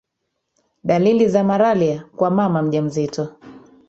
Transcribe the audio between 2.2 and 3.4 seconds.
mama mjamzito